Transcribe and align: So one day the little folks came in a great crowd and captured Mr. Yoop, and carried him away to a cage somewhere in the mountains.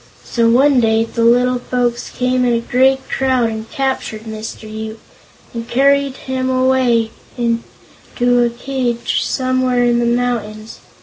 So 0.23 0.49
one 0.49 0.79
day 0.79 1.03
the 1.03 1.23
little 1.23 1.59
folks 1.59 2.09
came 2.09 2.43
in 2.43 2.53
a 2.53 2.59
great 2.59 3.07
crowd 3.07 3.49
and 3.51 3.69
captured 3.69 4.21
Mr. 4.23 4.63
Yoop, 4.63 4.99
and 5.53 5.69
carried 5.69 6.17
him 6.25 6.49
away 6.49 7.11
to 7.37 8.43
a 8.43 8.49
cage 8.49 9.21
somewhere 9.21 9.83
in 9.83 9.99
the 9.99 10.05
mountains. 10.07 10.79